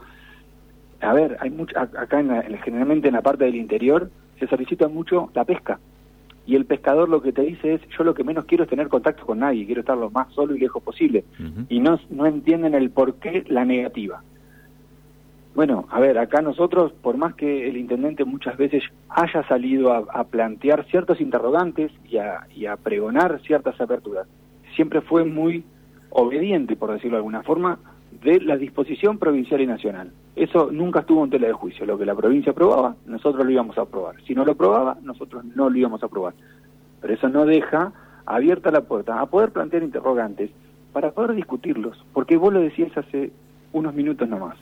A 1.01 1.13
ver, 1.13 1.37
hay 1.41 1.49
mucho, 1.49 1.77
acá 1.77 2.19
en 2.21 2.57
generalmente 2.59 3.09
en 3.09 3.13
la 3.13 3.21
parte 3.21 3.43
del 3.43 3.55
interior 3.55 4.09
se 4.39 4.47
solicita 4.47 4.87
mucho 4.87 5.29
la 5.33 5.43
pesca 5.43 5.79
y 6.47 6.55
el 6.55 6.65
pescador 6.65 7.09
lo 7.09 7.21
que 7.21 7.33
te 7.33 7.41
dice 7.41 7.73
es 7.73 7.81
yo 7.95 8.05
lo 8.05 8.13
que 8.13 8.23
menos 8.23 8.45
quiero 8.45 8.63
es 8.63 8.69
tener 8.69 8.87
contacto 8.87 9.25
con 9.25 9.39
nadie, 9.39 9.65
quiero 9.65 9.81
estar 9.81 9.97
lo 9.97 10.09
más 10.09 10.33
solo 10.33 10.55
y 10.55 10.59
lejos 10.59 10.81
posible 10.81 11.25
y 11.67 11.79
no, 11.79 11.99
no 12.09 12.25
entienden 12.25 12.73
el 12.73 12.89
por 12.89 13.15
qué 13.15 13.43
la 13.47 13.65
negativa. 13.65 14.23
Bueno, 15.53 15.87
a 15.89 15.99
ver, 15.99 16.19
acá 16.19 16.41
nosotros, 16.41 16.93
por 17.01 17.17
más 17.17 17.33
que 17.33 17.67
el 17.67 17.77
intendente 17.77 18.23
muchas 18.23 18.57
veces 18.57 18.83
haya 19.09 19.45
salido 19.47 19.91
a, 19.91 20.23
plantear 20.25 20.85
ciertos 20.85 21.19
interrogantes 21.19 21.91
y 22.07 22.17
a, 22.17 22.47
y 22.55 22.67
a 22.67 22.77
pregonar 22.77 23.41
ciertas 23.41 23.81
aperturas, 23.81 24.27
siempre 24.75 25.01
fue 25.01 25.25
muy 25.25 25.65
obediente, 26.11 26.75
por 26.75 26.91
decirlo 26.93 27.17
de 27.17 27.21
alguna 27.21 27.41
forma, 27.41 27.79
de 28.23 28.41
la 28.41 28.57
disposición 28.57 29.17
provincial 29.17 29.61
y 29.61 29.67
nacional. 29.67 30.11
Eso 30.35 30.69
nunca 30.71 31.01
estuvo 31.01 31.23
en 31.23 31.29
tela 31.29 31.47
de 31.47 31.53
juicio. 31.53 31.85
Lo 31.85 31.97
que 31.97 32.05
la 32.05 32.15
provincia 32.15 32.51
aprobaba, 32.51 32.95
nosotros 33.05 33.45
lo 33.45 33.51
íbamos 33.51 33.77
a 33.77 33.81
aprobar. 33.81 34.15
Si 34.23 34.33
no 34.33 34.45
lo 34.45 34.53
aprobaba, 34.53 34.97
nosotros 35.01 35.43
no 35.55 35.69
lo 35.69 35.77
íbamos 35.77 36.03
a 36.03 36.07
aprobar. 36.07 36.33
Pero 37.01 37.13
eso 37.13 37.29
no 37.29 37.45
deja 37.45 37.91
abierta 38.25 38.71
la 38.71 38.81
puerta 38.81 39.19
a 39.19 39.25
poder 39.27 39.51
plantear 39.51 39.83
interrogantes 39.83 40.51
para 40.93 41.11
poder 41.11 41.33
discutirlos. 41.35 42.03
Porque 42.13 42.37
vos 42.37 42.53
lo 42.53 42.59
decías 42.59 42.95
hace 42.97 43.31
unos 43.73 43.93
minutos 43.93 44.27
nomás. 44.27 44.57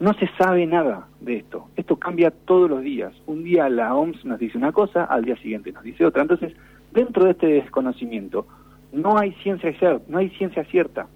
No 0.00 0.12
se 0.14 0.28
sabe 0.36 0.66
nada 0.66 1.06
de 1.20 1.36
esto. 1.36 1.68
Esto 1.76 1.96
cambia 1.96 2.30
todos 2.30 2.68
los 2.68 2.82
días. 2.82 3.12
Un 3.26 3.44
día 3.44 3.68
la 3.68 3.94
OMS 3.94 4.24
nos 4.24 4.38
dice 4.38 4.58
una 4.58 4.72
cosa, 4.72 5.04
al 5.04 5.24
día 5.24 5.36
siguiente 5.36 5.70
nos 5.70 5.84
dice 5.84 6.04
otra. 6.04 6.22
Entonces, 6.22 6.52
dentro 6.92 7.24
de 7.24 7.30
este 7.32 7.46
desconocimiento, 7.46 8.46
no 8.92 9.16
hay 9.16 9.32
ciencia 9.42 9.72
cierta, 9.78 10.04
no 10.08 10.18
hay 10.18 10.30
ciencia 10.30 10.64
cierta. 10.64 11.06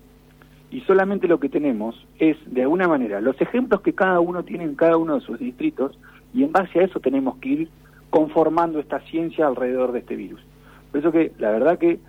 Y 0.70 0.80
solamente 0.82 1.28
lo 1.28 1.38
que 1.38 1.48
tenemos 1.48 2.06
es, 2.18 2.36
de 2.46 2.62
alguna 2.62 2.88
manera, 2.88 3.20
los 3.20 3.40
ejemplos 3.40 3.82
que 3.82 3.94
cada 3.94 4.20
uno 4.20 4.42
tiene 4.44 4.64
en 4.64 4.74
cada 4.74 4.96
uno 4.96 5.14
de 5.14 5.20
sus 5.20 5.38
distritos, 5.38 5.98
y 6.34 6.42
en 6.42 6.52
base 6.52 6.80
a 6.80 6.82
eso 6.82 7.00
tenemos 7.00 7.36
que 7.38 7.48
ir 7.48 7.68
conformando 8.10 8.78
esta 8.78 9.00
ciencia 9.00 9.46
alrededor 9.46 9.92
de 9.92 10.00
este 10.00 10.16
virus. 10.16 10.40
Por 10.90 11.00
eso 11.00 11.12
que, 11.12 11.32
la 11.38 11.50
verdad 11.50 11.78
que 11.78 12.00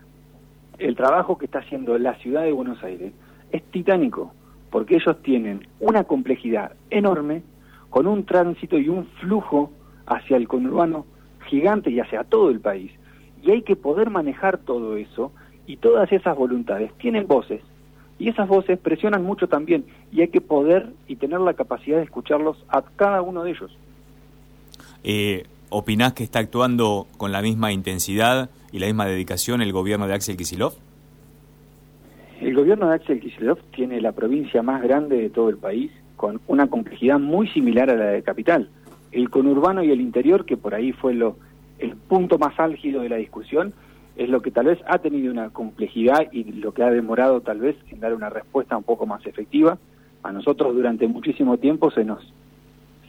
el 0.80 0.96
trabajo 0.96 1.38
que 1.38 1.46
está 1.46 1.60
haciendo 1.60 1.98
la 1.98 2.16
ciudad 2.16 2.44
de 2.44 2.52
Buenos 2.52 2.84
Aires 2.84 3.14
es 3.52 3.64
titánico, 3.72 4.34
porque 4.72 4.96
ellos 4.96 5.22
tienen 5.22 5.68
una 5.80 6.04
complejidad 6.04 6.74
enorme, 6.90 7.44
con 7.90 8.06
un 8.06 8.26
tránsito 8.26 8.78
y 8.78 8.90
un 8.90 9.06
flujo 9.22 9.72
hacia 10.08 10.36
el 10.36 10.48
conurbano 10.48 11.06
gigante 11.48 11.90
y 11.90 12.00
hacia 12.00 12.24
todo 12.24 12.50
el 12.50 12.60
país. 12.60 12.92
Y 13.44 13.52
hay 13.52 13.62
que 13.62 13.76
poder 13.76 14.10
manejar 14.10 14.58
todo 14.58 14.98
eso 14.98 15.32
y 15.66 15.78
todas 15.78 16.12
esas 16.12 16.36
voluntades 16.36 16.92
tienen 16.98 17.28
voces 17.28 17.62
y 18.20 18.30
esas 18.30 18.48
voces 18.48 18.80
presionan 18.80 19.24
mucho 19.24 19.48
también 19.48 19.86
y 20.12 20.22
hay 20.22 20.30
que 20.30 20.42
poder 20.42 20.92
y 21.08 21.16
tener 21.18 21.40
la 21.40 21.54
capacidad 21.54 21.98
de 21.98 22.04
escucharlos 22.04 22.58
a 22.70 22.82
cada 22.82 23.22
uno 23.22 23.44
de 23.44 23.52
ellos. 23.52 23.78
Eh, 25.04 25.44
¿Opinás 25.70 26.14
que 26.14 26.24
está 26.24 26.40
actuando 26.40 27.08
con 27.18 27.32
la 27.32 27.42
misma 27.42 27.72
intensidad 27.72 28.50
y 28.72 28.80
la 28.80 28.88
misma 28.88 29.06
dedicación 29.06 29.62
el 29.62 29.74
gobierno 29.74 30.08
de 30.08 30.14
Axel 30.14 30.38
Kisilov? 30.38 30.74
El 32.42 32.56
gobierno 32.56 32.90
de 32.90 32.96
Axel 32.96 33.20
Kisilov 33.20 33.60
tiene 33.76 34.00
la 34.00 34.12
provincia 34.12 34.62
más 34.62 34.82
grande 34.82 35.18
de 35.18 35.30
todo 35.30 35.50
el 35.50 35.58
país 35.58 35.92
con 36.16 36.40
una 36.48 36.68
complejidad 36.68 37.20
muy 37.20 37.48
similar 37.50 37.90
a 37.90 37.96
la 37.96 38.06
de 38.06 38.24
Capital. 38.24 38.70
El 39.12 39.30
conurbano 39.30 39.84
y 39.84 39.92
el 39.92 40.02
interior, 40.02 40.46
que 40.46 40.58
por 40.58 40.74
ahí 40.74 40.92
fue 40.92 41.14
lo, 41.14 41.38
el 41.80 41.96
punto 41.96 42.38
más 42.38 42.60
álgido 42.60 43.02
de 43.02 43.10
la 43.10 43.18
discusión, 43.18 43.74
es 44.18 44.30
lo 44.30 44.42
que 44.42 44.52
tal 44.52 44.66
vez 44.66 44.80
ha 44.88 44.98
tenido 44.98 45.32
una 45.32 45.52
complejidad 45.52 46.32
y 46.32 46.44
lo 46.44 46.74
que 46.74 46.84
ha 46.84 46.90
demorado 46.90 47.42
tal 47.42 47.60
vez 47.60 47.76
en 47.90 48.00
dar 48.00 48.16
una 48.16 48.30
respuesta 48.30 48.76
un 48.76 48.84
poco 48.84 49.06
más 49.06 49.26
efectiva. 49.26 49.78
A 50.24 50.32
nosotros 50.32 50.74
durante 50.74 51.08
muchísimo 51.08 51.58
tiempo 51.58 51.92
se 51.92 52.04
nos 52.04 52.34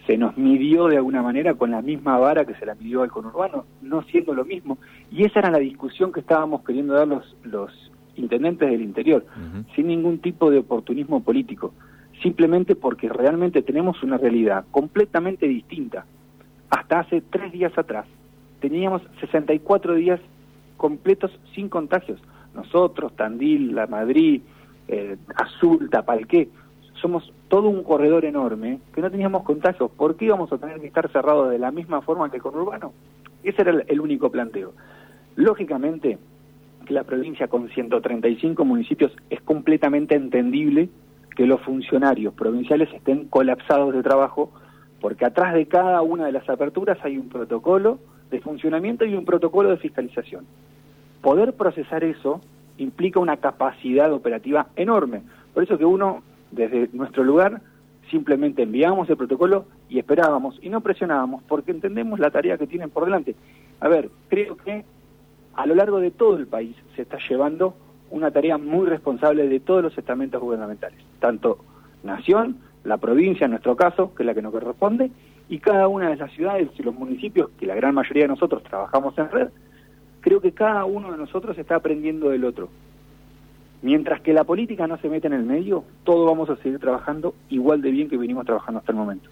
se 0.07 0.17
nos 0.17 0.39
midió 0.39 0.87
de 0.87 0.97
alguna 0.97 1.23
manera 1.23 1.53
con 1.53 1.71
la 1.71 1.83
misma 1.83 2.17
vara 2.19 2.47
que 2.47 2.55
se 2.55 2.65
la 2.65 2.75
midió 2.75 3.03
al 3.03 3.11
conurbano, 3.11 3.67
no 3.83 4.03
siendo 4.05 4.33
lo 4.33 4.47
mismo. 4.47 4.79
Y 5.11 5.25
esa 5.25 5.41
era 5.41 5.51
la 5.51 5.59
discusión 5.59 6.13
que 6.13 6.21
estábamos 6.21 6.65
queriendo 6.65 6.95
dar 6.95 7.07
los, 7.07 7.37
los 7.43 7.71
intendentes 8.17 8.71
del 8.71 8.81
interior, 8.81 9.27
sin 9.77 9.89
ningún 9.89 10.19
tipo 10.19 10.51
de 10.51 10.61
oportunismo 10.61 11.23
político, 11.23 11.75
simplemente 12.23 12.75
porque 12.75 13.11
realmente 13.11 13.61
tenemos 13.61 14.03
una 14.03 14.17
realidad 14.17 14.65
completamente 14.71 15.47
distinta. 15.47 16.07
Hasta 16.71 17.01
hace 17.01 17.21
tres 17.21 17.53
días 17.53 17.77
atrás 17.77 18.07
teníamos 18.61 19.03
64 19.21 19.95
días 19.95 20.21
completos 20.79 21.31
sin 21.55 21.69
contagios. 21.69 22.19
Nosotros, 22.55 23.15
Tandil, 23.15 23.75
La 23.75 23.87
Madrid, 23.87 24.41
eh, 24.89 25.19
Azul, 25.37 25.91
Tapalqué, 25.91 26.49
somos 27.01 27.31
todo 27.49 27.69
un 27.69 27.83
corredor 27.83 28.25
enorme 28.25 28.81
que 28.95 29.03
no 29.03 29.11
teníamos 29.11 29.43
contagios. 29.43 29.91
¿Por 29.91 30.17
qué 30.17 30.25
íbamos 30.25 30.51
a 30.53 30.59
tener 30.59 30.81
que 30.81 30.87
estar 30.87 31.11
cerrados 31.13 31.51
de 31.51 31.59
la 31.59 31.71
misma 31.71 32.01
forma 32.01 32.31
que 32.31 32.37
el 32.37 32.43
conurbano? 32.43 32.93
Ese 33.43 33.63
era 33.63 33.83
el, 33.87 34.01
único 34.01 34.31
planteo. 34.31 34.73
Lógicamente, 35.37 36.19
que 36.87 36.95
la 36.95 37.05
provincia 37.05 37.49
con 37.49 37.69
135 37.69 38.65
municipios 38.65 39.13
es 39.31 39.41
completamente 39.43 40.15
entendible 40.15 40.89
que 41.37 41.47
los 41.47 41.61
funcionarios 41.61 42.35
provinciales 42.35 42.89
estén 42.93 43.27
colapsados 43.27 43.95
de 43.95 44.03
trabajo 44.03 44.51
porque 45.01 45.25
atrás 45.25 45.55
de 45.55 45.67
cada 45.67 46.03
una 46.03 46.27
de 46.27 46.33
las 46.33 46.49
aperturas 46.49 46.99
hay 47.05 47.17
un 47.17 47.29
protocolo 47.29 48.01
de 48.31 48.41
funcionamiento 48.41 49.05
y 49.05 49.15
un 49.15 49.25
protocolo 49.25 49.71
de 49.71 49.79
fiscalización. 49.79 50.45
Poder 51.23 51.55
procesar 51.55 52.05
eso 52.05 52.41
implica 52.79 53.21
una 53.21 53.37
capacidad 53.37 54.13
operativa 54.13 54.69
enorme. 54.77 55.23
Por 55.55 55.63
eso 55.63 55.79
que 55.79 55.85
uno, 55.85 56.23
desde 56.51 56.89
nuestro 56.93 57.25
lugar, 57.25 57.61
simplemente 58.11 58.63
enviábamos 58.63 59.09
el 59.11 59.17
protocolo 59.17 59.67
y 59.89 59.99
esperábamos 59.99 60.59
y 60.63 60.69
no 60.69 60.81
presionábamos 60.81 61.43
porque 61.45 61.73
entendemos 61.73 62.19
la 62.19 62.31
tarea 62.31 62.59
que 62.59 62.67
tienen 62.67 62.91
por 62.91 63.05
delante. 63.05 63.35
A 63.81 63.89
ver, 63.89 64.11
creo 64.29 64.57
que 64.57 64.85
a 65.55 65.67
lo 65.67 65.75
largo 65.75 66.01
de 66.01 66.11
todo 66.11 66.37
el 66.37 66.47
país 66.47 66.77
se 66.95 67.03
está 67.03 67.19
llevando 67.29 67.75
una 68.11 68.31
tarea 68.31 68.59
muy 68.59 68.87
responsable 68.87 69.49
de 69.49 69.61
todos 69.61 69.83
los 69.83 69.99
estamentos 69.99 70.41
gubernamentales, 70.41 70.99
tanto 71.21 71.59
nación, 72.03 72.57
la 72.85 72.97
provincia 72.97 73.45
en 73.45 73.51
nuestro 73.51 73.77
caso, 73.77 74.15
que 74.15 74.23
es 74.23 74.27
la 74.27 74.35
que 74.35 74.43
nos 74.43 74.53
corresponde, 74.53 75.11
y 75.49 75.59
cada 75.59 75.89
una 75.89 76.11
de 76.11 76.17
las 76.17 76.33
ciudades 76.33 76.69
y 76.79 76.83
los 76.83 76.95
municipios, 76.95 77.51
que 77.59 77.67
la 77.67 77.75
gran 77.75 77.95
mayoría 77.95 78.25
de 78.25 78.29
nosotros 78.29 78.63
trabajamos 78.63 79.17
en 79.19 79.31
red, 79.31 79.49
creo 80.21 80.41
que 80.41 80.53
cada 80.53 80.85
uno 80.85 81.11
de 81.11 81.19
nosotros 81.19 81.57
está 81.59 81.77
aprendiendo 81.77 82.29
del 82.29 82.45
otro. 82.45 82.69
Mientras 83.81 84.21
que 84.21 84.33
la 84.33 84.45
política 84.45 84.87
no 84.87 84.99
se 84.99 85.09
mete 85.09 85.29
en 85.29 85.35
el 85.35 85.45
medio, 85.45 85.85
todos 86.05 86.27
vamos 86.27 86.51
a 86.51 86.57
seguir 86.57 86.79
trabajando 86.81 87.35
igual 87.49 87.81
de 87.81 87.91
bien 87.91 88.09
que 88.09 88.17
venimos 88.17 88.45
trabajando 88.45 88.81
hasta 88.81 88.93
el 88.93 88.99
momento. 88.99 89.31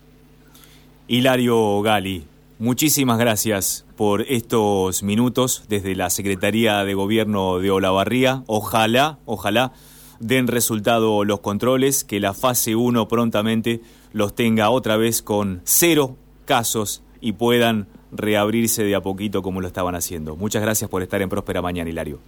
Hilario 1.09 1.83
Gali, 1.83 2.25
muchísimas 2.59 3.19
gracias 3.19 3.87
por 3.97 4.23
estos 4.23 5.03
minutos 5.03 5.67
desde 5.69 5.95
la 5.97 6.11
Secretaría 6.11 6.85
de 6.85 6.95
Gobierno 6.95 7.59
de 7.59 7.71
Olavarría. 7.71 8.43
Ojalá, 8.47 9.19
ojalá 9.27 9.73
den 10.21 10.47
resultado 10.47 11.25
los 11.25 11.41
controles, 11.41 12.05
que 12.05 12.21
la 12.21 12.35
fase 12.35 12.77
1 12.77 13.09
prontamente 13.09 13.81
los 14.13 14.35
tenga 14.35 14.71
otra 14.71 14.97
vez 14.97 15.23
con 15.23 15.61
cero 15.65 16.17
casos 16.45 17.03
y 17.21 17.33
puedan 17.33 17.87
reabrirse 18.13 18.85
de 18.85 18.95
a 18.95 19.01
poquito 19.01 19.43
como 19.43 19.61
lo 19.61 19.67
estaban 19.67 19.95
haciendo. 19.95 20.37
Muchas 20.37 20.63
gracias 20.63 20.89
por 20.89 21.03
estar 21.03 21.21
en 21.23 21.29
Próspera 21.29 21.61
Mañana, 21.63 21.91
Hilario. 21.91 22.19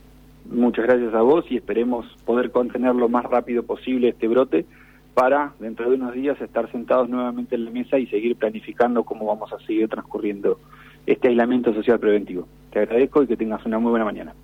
Muchas 0.50 0.86
gracias 0.86 1.14
a 1.14 1.20
vos 1.20 1.44
y 1.50 1.56
esperemos 1.56 2.06
poder 2.24 2.50
contener 2.50 2.94
lo 2.94 3.08
más 3.08 3.24
rápido 3.24 3.62
posible 3.62 4.08
este 4.08 4.28
brote 4.28 4.64
para 5.14 5.52
dentro 5.58 5.90
de 5.90 5.96
unos 5.96 6.14
días 6.14 6.40
estar 6.40 6.70
sentados 6.70 7.08
nuevamente 7.08 7.54
en 7.54 7.64
la 7.64 7.70
mesa 7.70 7.98
y 7.98 8.06
seguir 8.06 8.36
planificando 8.36 9.02
cómo 9.02 9.26
vamos 9.26 9.52
a 9.52 9.58
seguir 9.66 9.88
transcurriendo 9.88 10.58
este 11.06 11.28
aislamiento 11.28 11.74
social 11.74 11.98
preventivo. 11.98 12.46
Te 12.70 12.80
agradezco 12.80 13.22
y 13.22 13.26
que 13.26 13.36
tengas 13.36 13.64
una 13.66 13.78
muy 13.78 13.90
buena 13.90 14.04
mañana. 14.04 14.34